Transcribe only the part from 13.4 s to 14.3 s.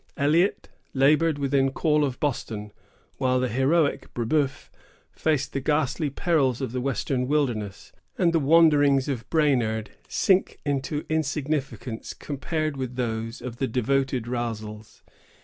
of the devoted